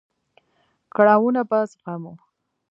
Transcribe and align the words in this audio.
کړاوونه 0.93 1.41
به 1.49 1.59
زغمو. 1.71 2.13